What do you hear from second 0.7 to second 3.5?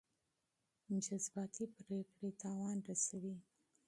احساساتي پریکړې تاوان رسوي.